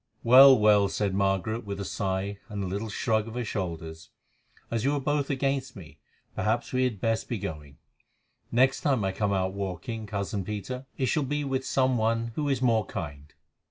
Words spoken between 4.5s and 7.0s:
"as you are both against me, perhaps we had